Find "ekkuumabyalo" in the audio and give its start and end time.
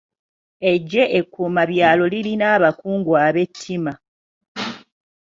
1.19-2.03